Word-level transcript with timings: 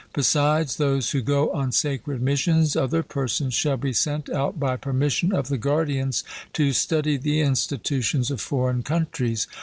Besides 0.15 0.77
those 0.77 1.11
who 1.11 1.21
go 1.21 1.51
on 1.51 1.71
sacred 1.71 2.23
missions, 2.23 2.75
other 2.75 3.03
persons 3.03 3.53
shall 3.53 3.77
be 3.77 3.93
sent 3.93 4.29
out 4.31 4.59
by 4.59 4.75
permission 4.75 5.31
of 5.31 5.47
the 5.47 5.59
guardians 5.59 6.23
to 6.53 6.73
study 6.73 7.17
the 7.17 7.41
institutions 7.41 8.31
of 8.31 8.41
foreign 8.41 8.81
countries. 8.81 9.45